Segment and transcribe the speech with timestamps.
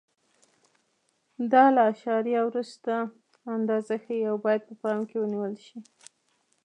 [1.51, 2.93] دا له اعشاریه وروسته
[3.55, 5.77] اندازه ښیي او باید په پام کې ونیول شي.